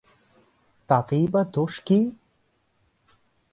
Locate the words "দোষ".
1.53-1.73